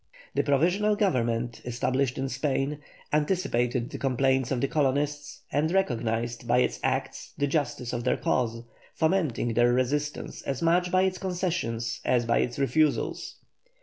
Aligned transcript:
The 0.33 0.41
Provisional 0.41 0.95
Government 0.95 1.61
established 1.63 2.17
in 2.17 2.27
Spain 2.27 2.79
anticipated 3.13 3.91
the 3.91 3.99
complaints 3.99 4.49
of 4.49 4.59
the 4.59 4.67
colonists, 4.67 5.41
and 5.51 5.71
recognised 5.71 6.47
by 6.47 6.57
its 6.61 6.79
acts 6.81 7.33
the 7.37 7.45
justice 7.45 7.93
of 7.93 8.03
their 8.03 8.17
cause, 8.17 8.63
fomenting 8.95 9.53
their 9.53 9.71
resistance 9.71 10.41
as 10.41 10.59
much 10.59 10.89
by 10.91 11.03
its 11.03 11.19
concessions 11.19 12.01
as 12.03 12.25
by 12.25 12.39
its 12.39 12.57
refusals. 12.57 13.35